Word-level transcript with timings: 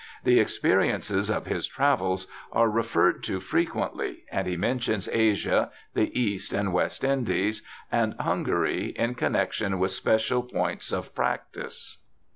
The 0.23 0.39
experi 0.39 0.91
ences 0.95 1.29
of 1.29 1.45
his 1.45 1.67
travels 1.67 2.25
are 2.51 2.71
referred 2.71 3.23
to 3.25 3.39
frequently, 3.39 4.23
and 4.31 4.47
he 4.47 4.57
mentions 4.57 5.07
Asia, 5.07 5.69
the 5.93 6.19
East 6.19 6.53
and 6.53 6.73
West 6.73 7.03
Indies, 7.03 7.61
and 7.91 8.15
Hungary, 8.19 8.93
in 8.95 9.13
connexion 9.13 9.77
with 9.77 9.91
special 9.91 10.41
points 10.41 10.91
in 10.91 11.03
practice. 11.13 11.99